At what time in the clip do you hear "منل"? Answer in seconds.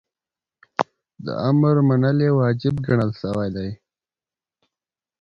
1.87-2.17